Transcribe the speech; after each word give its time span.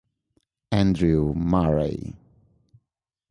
Andrew 0.71 1.31
Murray 1.37 2.17